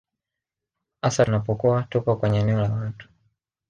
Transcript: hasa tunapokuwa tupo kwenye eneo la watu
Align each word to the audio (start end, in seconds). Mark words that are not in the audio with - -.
hasa 1.01 1.25
tunapokuwa 1.25 1.83
tupo 1.83 2.15
kwenye 2.15 2.39
eneo 2.39 2.61
la 2.61 2.69
watu 2.73 3.09